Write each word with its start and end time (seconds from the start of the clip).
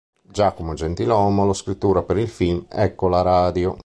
Giacomo 0.27 0.73
Gentilomo 0.73 1.45
lo 1.45 1.53
scrittura 1.53 2.01
per 2.01 2.17
il 2.17 2.27
film 2.27 2.65
"Ecco 2.69 3.07
la 3.07 3.21
radio! 3.21 3.77